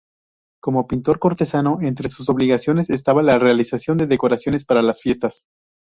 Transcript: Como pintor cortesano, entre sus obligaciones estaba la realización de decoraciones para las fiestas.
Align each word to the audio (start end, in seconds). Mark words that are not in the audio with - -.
Como 0.63 0.87
pintor 0.87 1.19
cortesano, 1.19 1.77
entre 1.83 2.09
sus 2.09 2.27
obligaciones 2.27 2.89
estaba 2.89 3.21
la 3.21 3.37
realización 3.37 3.97
de 3.99 4.07
decoraciones 4.07 4.65
para 4.65 4.81
las 4.81 4.99
fiestas. 4.99 5.45